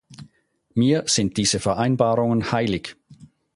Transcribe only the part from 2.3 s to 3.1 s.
heilig.